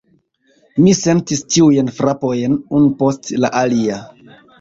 Mi 0.85 0.93
sentis 0.99 1.43
ĉiujn 1.55 1.91
frapojn, 1.97 2.55
unu 2.79 2.89
post 3.03 3.31
la 3.45 3.53
alia. 3.61 4.01